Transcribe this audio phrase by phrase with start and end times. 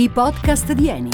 [0.00, 1.10] I podcast di Eni.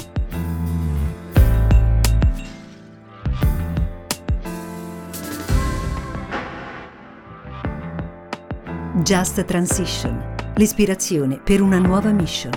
[9.03, 12.53] Just Transition, l'ispirazione per una nuova mission.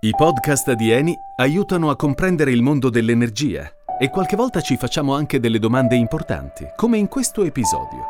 [0.00, 3.66] I podcast di Eni aiutano a comprendere il mondo dell'energia
[3.98, 8.04] e qualche volta ci facciamo anche delle domande importanti, come in questo episodio.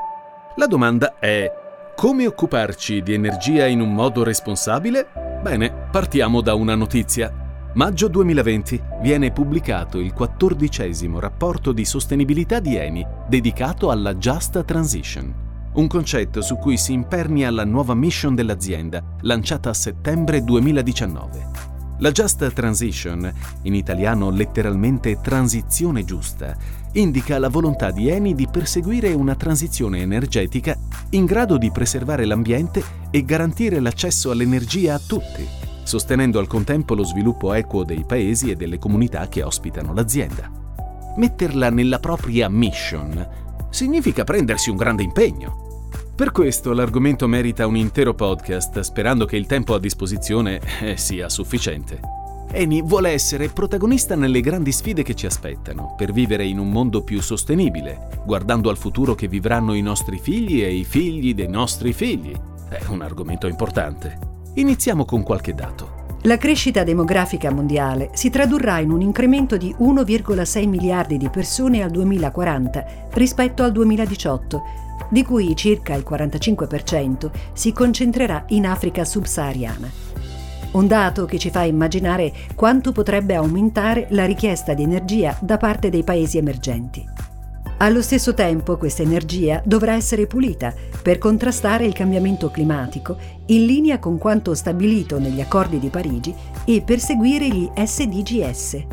[0.56, 1.66] La domanda è
[1.98, 5.08] come occuparci di energia in un modo responsabile?
[5.42, 7.70] Bene, partiamo da una notizia.
[7.74, 15.34] Maggio 2020 viene pubblicato il quattordicesimo rapporto di sostenibilità di Eni dedicato alla Just Transition,
[15.72, 21.57] un concetto su cui si impernia la nuova mission dell'azienda lanciata a settembre 2019.
[22.00, 26.56] La Just Transition, in italiano letteralmente transizione giusta,
[26.92, 30.76] indica la volontà di Eni di perseguire una transizione energetica
[31.10, 35.44] in grado di preservare l'ambiente e garantire l'accesso all'energia a tutti,
[35.82, 40.48] sostenendo al contempo lo sviluppo equo dei paesi e delle comunità che ospitano l'azienda.
[41.16, 43.26] Metterla nella propria mission
[43.70, 45.66] significa prendersi un grande impegno
[46.18, 51.28] per questo l'argomento merita un intero podcast, sperando che il tempo a disposizione eh, sia
[51.28, 52.00] sufficiente.
[52.50, 57.04] Eni vuole essere protagonista nelle grandi sfide che ci aspettano, per vivere in un mondo
[57.04, 61.92] più sostenibile, guardando al futuro che vivranno i nostri figli e i figli dei nostri
[61.92, 62.34] figli.
[62.68, 64.18] È un argomento importante.
[64.54, 66.16] Iniziamo con qualche dato.
[66.22, 71.90] La crescita demografica mondiale si tradurrà in un incremento di 1,6 miliardi di persone al
[71.90, 79.90] 2040 rispetto al 2018 di cui circa il 45% si concentrerà in Africa subsahariana.
[80.70, 85.88] Un dato che ci fa immaginare quanto potrebbe aumentare la richiesta di energia da parte
[85.88, 87.06] dei paesi emergenti.
[87.80, 94.00] Allo stesso tempo questa energia dovrà essere pulita per contrastare il cambiamento climatico in linea
[94.00, 96.34] con quanto stabilito negli accordi di Parigi
[96.64, 98.86] e perseguire gli SDGS.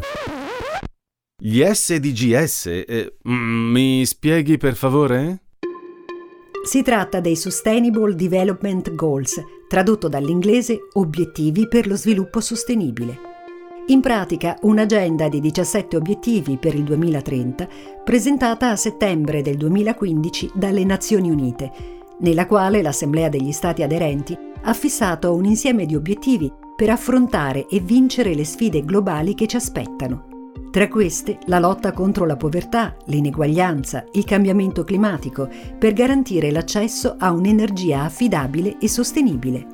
[1.37, 2.65] Gli SDGS?
[2.67, 5.44] Eh, mm, mi spieghi per favore?
[6.65, 13.19] Si tratta dei Sustainable Development Goals, tradotto dall'inglese Obiettivi per lo sviluppo sostenibile.
[13.89, 17.67] In pratica un'agenda di 17 obiettivi per il 2030
[18.03, 21.71] presentata a settembre del 2015 dalle Nazioni Unite,
[22.21, 27.79] nella quale l'Assemblea degli Stati aderenti ha fissato un insieme di obiettivi per affrontare e
[27.79, 30.34] vincere le sfide globali che ci aspettano.
[30.75, 35.47] Tra queste la lotta contro la povertà, l'ineguaglianza, il cambiamento climatico,
[35.79, 39.67] per garantire l'accesso a un'energia affidabile e sostenibile.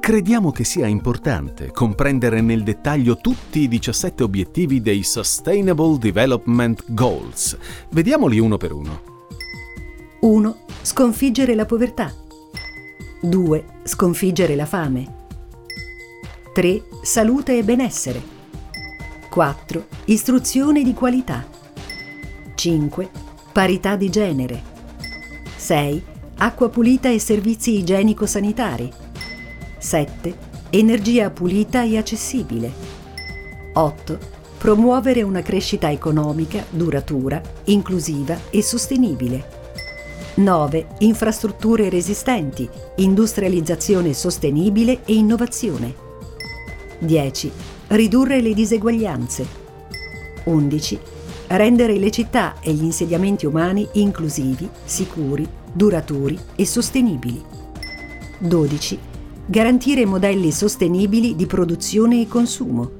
[0.00, 7.56] Crediamo che sia importante comprendere nel dettaglio tutti i 17 obiettivi dei Sustainable Development Goals.
[7.90, 9.00] Vediamoli uno per uno.
[10.22, 10.56] 1.
[10.82, 12.12] Sconfiggere la povertà.
[13.20, 13.64] 2.
[13.84, 15.14] Sconfiggere la fame.
[16.52, 16.82] 3.
[17.02, 18.37] Salute e benessere.
[19.38, 19.86] 4.
[20.06, 21.46] Istruzione di qualità.
[22.56, 23.08] 5.
[23.52, 24.60] Parità di genere.
[25.54, 26.02] 6.
[26.38, 28.92] Acqua pulita e servizi igienico-sanitari.
[29.78, 30.36] 7.
[30.70, 32.72] Energia pulita e accessibile.
[33.74, 34.18] 8.
[34.58, 39.50] Promuovere una crescita economica duratura, inclusiva e sostenibile.
[40.34, 40.86] 9.
[40.98, 45.94] Infrastrutture resistenti, industrializzazione sostenibile e innovazione.
[46.98, 49.46] 10 Ridurre le diseguaglianze.
[50.44, 50.98] 11.
[51.46, 57.42] Rendere le città e gli insediamenti umani inclusivi, sicuri, duraturi e sostenibili.
[58.40, 58.98] 12.
[59.46, 62.90] Garantire modelli sostenibili di produzione e consumo.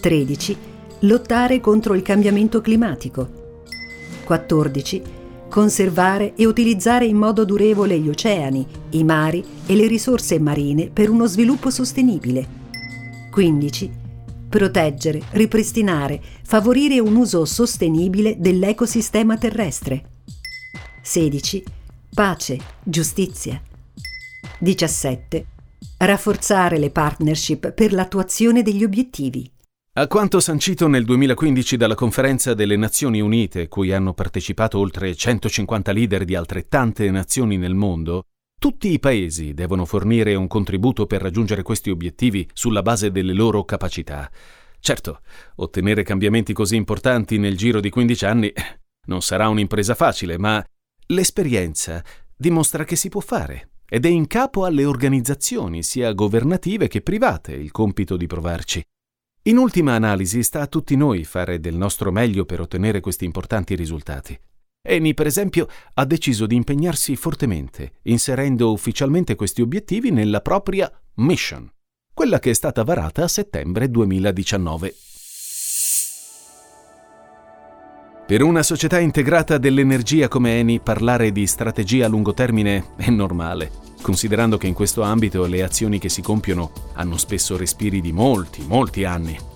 [0.00, 0.56] 13.
[1.00, 3.28] Lottare contro il cambiamento climatico.
[4.24, 5.02] 14.
[5.48, 11.10] Conservare e utilizzare in modo durevole gli oceani, i mari e le risorse marine per
[11.10, 12.58] uno sviluppo sostenibile.
[13.30, 13.98] 15
[14.50, 20.04] proteggere, ripristinare, favorire un uso sostenibile dell'ecosistema terrestre.
[21.00, 21.64] 16.
[22.12, 23.62] Pace, giustizia.
[24.58, 25.46] 17.
[25.96, 29.50] Rafforzare le partnership per l'attuazione degli obiettivi.
[29.92, 35.92] A quanto sancito nel 2015 dalla Conferenza delle Nazioni Unite, cui hanno partecipato oltre 150
[35.92, 38.24] leader di altrettante nazioni nel mondo,
[38.60, 43.64] tutti i paesi devono fornire un contributo per raggiungere questi obiettivi sulla base delle loro
[43.64, 44.30] capacità.
[44.78, 45.22] Certo,
[45.56, 48.52] ottenere cambiamenti così importanti nel giro di 15 anni
[49.08, 50.62] non sarà un'impresa facile, ma
[51.06, 52.04] l'esperienza
[52.36, 57.52] dimostra che si può fare ed è in capo alle organizzazioni, sia governative che private,
[57.52, 58.84] il compito di provarci.
[59.44, 63.74] In ultima analisi sta a tutti noi fare del nostro meglio per ottenere questi importanti
[63.74, 64.38] risultati.
[64.82, 71.70] Eni, per esempio, ha deciso di impegnarsi fortemente, inserendo ufficialmente questi obiettivi nella propria mission,
[72.14, 74.94] quella che è stata varata a settembre 2019.
[78.26, 83.70] Per una società integrata dell'energia come Eni, parlare di strategia a lungo termine è normale,
[84.00, 88.64] considerando che in questo ambito le azioni che si compiono hanno spesso respiri di molti,
[88.66, 89.49] molti anni.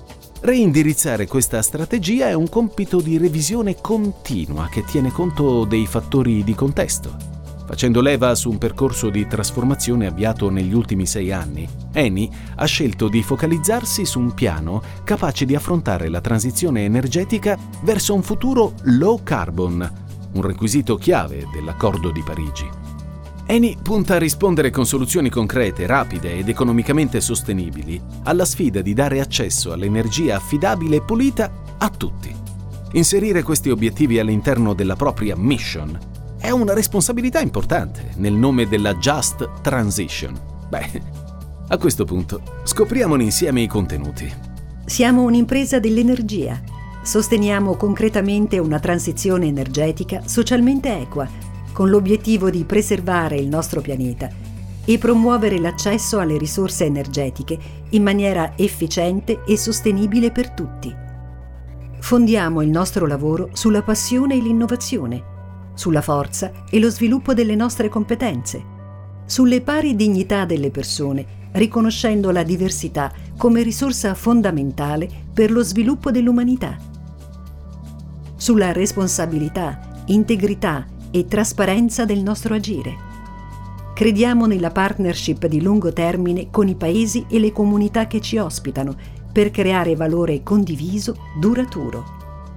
[0.44, 6.55] Reindirizzare questa strategia è un compito di revisione continua che tiene conto dei fattori di
[6.55, 7.17] contesto.
[7.64, 13.08] Facendo leva su un percorso di trasformazione avviato negli ultimi sei anni, Eni ha scelto
[13.08, 19.23] di focalizzarsi su un piano capace di affrontare la transizione energetica verso un futuro low
[19.23, 19.93] carbon,
[20.35, 22.94] un requisito chiave dell'accordo di Parigi.
[23.46, 29.20] Eni punta a rispondere con soluzioni concrete, rapide ed economicamente sostenibili alla sfida di dare
[29.20, 32.35] accesso all'energia affidabile e pulita a tutti.
[32.93, 35.99] Inserire questi obiettivi all'interno della propria mission
[36.38, 40.41] è una responsabilità importante nel nome della Just Transition.
[40.70, 41.02] Beh,
[41.69, 44.32] a questo punto scopriamone insieme i contenuti.
[44.87, 46.62] Siamo un'impresa dell'energia.
[47.02, 51.29] Sosteniamo concretamente una transizione energetica socialmente equa
[51.74, 54.30] con l'obiettivo di preservare il nostro pianeta
[54.84, 57.58] e promuovere l'accesso alle risorse energetiche
[57.90, 60.94] in maniera efficiente e sostenibile per tutti.
[61.98, 65.22] Fondiamo il nostro lavoro sulla passione e l'innovazione,
[65.74, 68.62] sulla forza e lo sviluppo delle nostre competenze,
[69.26, 76.76] sulle pari dignità delle persone, riconoscendo la diversità come risorsa fondamentale per lo sviluppo dell'umanità,
[78.36, 83.12] sulla responsabilità, integrità e trasparenza del nostro agire.
[83.94, 88.96] Crediamo nella partnership di lungo termine con i paesi e le comunità che ci ospitano
[89.32, 92.05] per creare valore condiviso duraturo.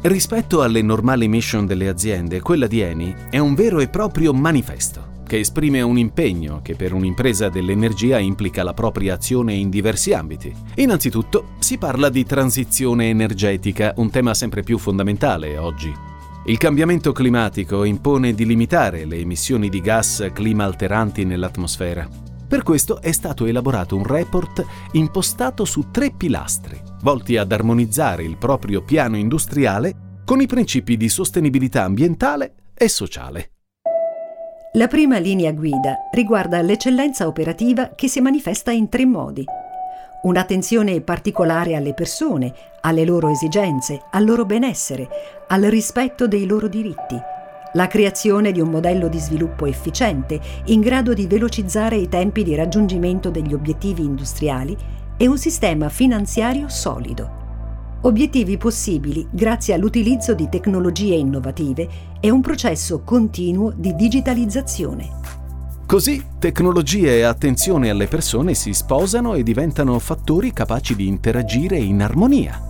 [0.02, 5.16] Rispetto alle normali mission delle aziende, quella di Eni è un vero e proprio manifesto
[5.28, 10.52] che esprime un impegno che per un'impresa dell'energia implica la propria azione in diversi ambiti.
[10.76, 16.17] Innanzitutto si parla di transizione energetica, un tema sempre più fondamentale oggi.
[16.50, 22.08] Il cambiamento climatico impone di limitare le emissioni di gas clima alteranti nell'atmosfera.
[22.48, 28.38] Per questo è stato elaborato un report impostato su tre pilastri, volti ad armonizzare il
[28.38, 33.52] proprio piano industriale con i principi di sostenibilità ambientale e sociale.
[34.76, 39.44] La prima linea guida riguarda l'eccellenza operativa che si manifesta in tre modi
[40.24, 45.08] un'attenzione particolare alle persone, alle loro esigenze, al loro benessere,
[45.48, 47.20] al rispetto dei loro diritti,
[47.74, 52.56] la creazione di un modello di sviluppo efficiente in grado di velocizzare i tempi di
[52.56, 54.76] raggiungimento degli obiettivi industriali
[55.18, 57.46] e un sistema finanziario solido.
[58.02, 61.88] Obiettivi possibili grazie all'utilizzo di tecnologie innovative
[62.20, 65.37] e un processo continuo di digitalizzazione.
[65.88, 72.02] Così tecnologia e attenzione alle persone si sposano e diventano fattori capaci di interagire in
[72.02, 72.62] armonia.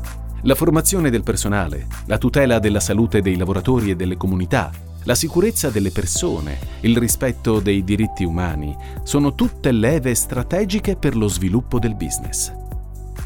[0.44, 4.70] La formazione del personale, la tutela della salute dei lavoratori e delle comunità,
[5.06, 11.28] la sicurezza delle persone, il rispetto dei diritti umani sono tutte leve strategiche per lo
[11.28, 12.54] sviluppo del business.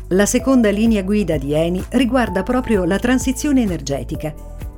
[0.07, 4.33] La seconda linea guida di Eni riguarda proprio la transizione energetica,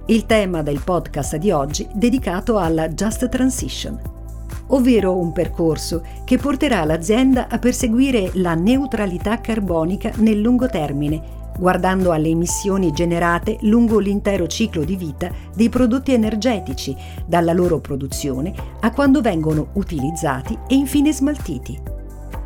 [0.07, 4.12] il tema del podcast di oggi dedicato alla Just Transition
[4.67, 12.11] ovvero un percorso che porterà l'azienda a perseguire la neutralità carbonica nel lungo termine, guardando
[12.11, 18.91] alle emissioni generate lungo l'intero ciclo di vita dei prodotti energetici, dalla loro produzione a
[18.91, 21.79] quando vengono utilizzati e infine smaltiti.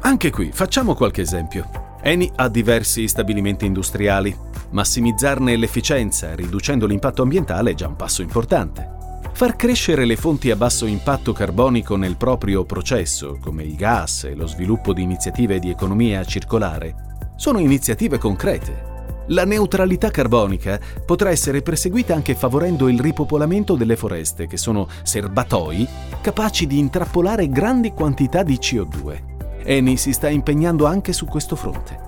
[0.01, 1.69] Anche qui facciamo qualche esempio.
[2.01, 4.35] Eni ha diversi stabilimenti industriali.
[4.69, 8.96] Massimizzarne l'efficienza riducendo l'impatto ambientale è già un passo importante.
[9.37, 14.33] Far crescere le fonti a basso impatto carbonico nel proprio processo, come il gas e
[14.33, 16.95] lo sviluppo di iniziative di economia circolare,
[17.35, 19.25] sono iniziative concrete.
[19.27, 25.87] La neutralità carbonica potrà essere perseguita anche favorendo il ripopolamento delle foreste, che sono serbatoi
[26.19, 29.21] capaci di intrappolare grandi quantità di CO2.
[29.63, 31.99] Eni si sta impegnando anche su questo fronte.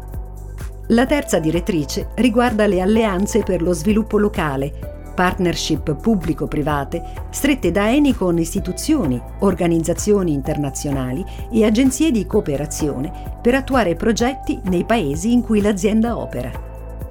[0.87, 8.15] La terza direttrice riguarda le alleanze per lo sviluppo locale, partnership pubblico-private strette da Eni
[8.15, 13.11] con istituzioni, organizzazioni internazionali e agenzie di cooperazione
[13.41, 16.49] per attuare progetti nei paesi in cui l'azienda opera.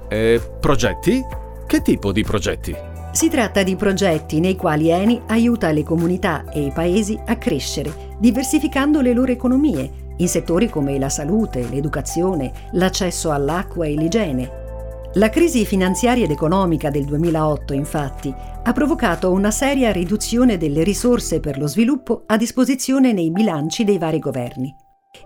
[0.07, 1.23] Eh, progetti?
[1.67, 2.75] Che tipo di progetti?
[3.11, 8.15] Si tratta di progetti nei quali Eni aiuta le comunità e i paesi a crescere,
[8.17, 14.58] diversificando le loro economie in settori come la salute, l'educazione, l'accesso all'acqua e l'igiene,
[15.13, 18.31] La crisi finanziaria ed economica del 2008, infatti,
[18.63, 23.97] ha provocato una seria riduzione delle risorse per lo sviluppo a disposizione nei bilanci dei
[23.97, 24.71] vari governi.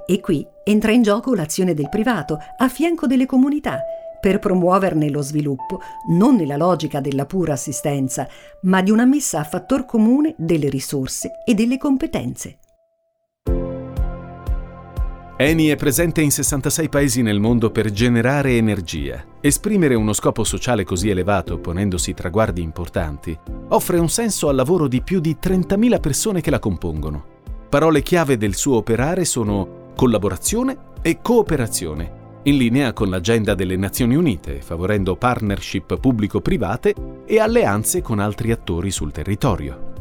[0.05, 3.81] E qui entra in gioco l'azione del privato a fianco delle comunità
[4.21, 8.25] per promuoverne lo sviluppo, non nella logica della pura assistenza,
[8.61, 12.59] ma di una messa a fattor comune delle risorse e delle competenze.
[15.43, 19.25] Eni è presente in 66 paesi nel mondo per generare energia.
[19.41, 25.01] Esprimere uno scopo sociale così elevato, ponendosi traguardi importanti, offre un senso al lavoro di
[25.01, 27.25] più di 30.000 persone che la compongono.
[27.67, 34.15] Parole chiave del suo operare sono collaborazione e cooperazione, in linea con l'agenda delle Nazioni
[34.15, 36.95] Unite, favorendo partnership pubblico-private
[37.25, 39.91] e alleanze con altri attori sul territorio.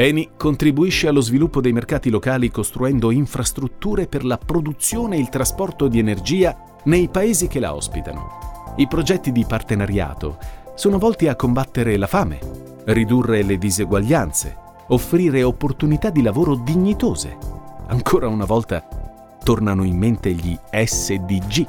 [0.00, 5.88] Eni contribuisce allo sviluppo dei mercati locali costruendo infrastrutture per la produzione e il trasporto
[5.88, 8.74] di energia nei paesi che la ospitano.
[8.76, 10.38] I progetti di partenariato
[10.76, 12.38] sono volti a combattere la fame,
[12.84, 17.36] ridurre le diseguaglianze, offrire opportunità di lavoro dignitose.
[17.88, 18.86] Ancora una volta
[19.42, 21.66] tornano in mente gli SDG.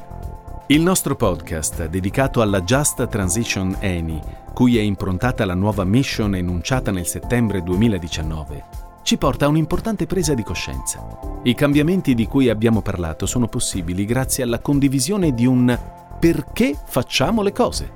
[0.67, 4.21] Il nostro podcast, dedicato alla Just Transition Eni,
[4.60, 8.66] cui è improntata la nuova mission enunciata nel settembre 2019,
[9.04, 11.00] ci porta a un'importante presa di coscienza.
[11.44, 15.80] I cambiamenti di cui abbiamo parlato sono possibili grazie alla condivisione di un
[16.20, 17.89] perché facciamo le cose,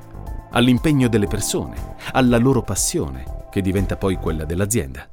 [0.51, 1.75] all'impegno delle persone,
[2.13, 5.05] alla loro passione, che diventa poi quella dell'azienda.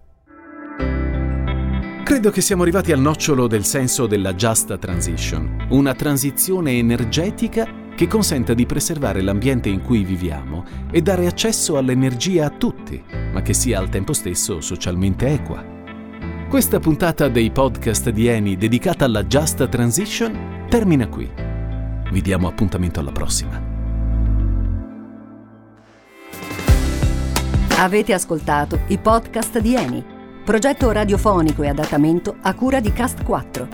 [2.05, 8.07] Credo che siamo arrivati al nocciolo del senso della Just Transition, una transizione energetica che
[8.07, 13.53] consenta di preservare l'ambiente in cui viviamo e dare accesso all'energia a tutti, ma che
[13.55, 15.79] sia al tempo stesso socialmente equa.
[16.49, 21.31] Questa puntata dei podcast di Eni dedicata alla Just Transition termina qui.
[22.11, 23.69] Vi diamo appuntamento alla prossima.
[27.79, 30.05] Avete ascoltato i podcast di Eni,
[30.45, 33.69] progetto radiofonico e adattamento a cura di Cast 4.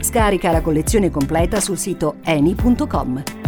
[0.00, 3.39] Scarica la collezione completa sul sito eni.com.